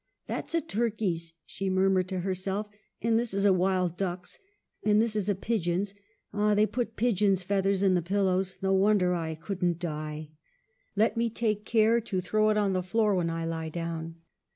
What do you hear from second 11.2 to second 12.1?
take care